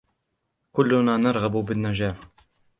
كلنا 0.71 1.17
نرغب 1.17 1.51
بالنجاح. 1.65 2.17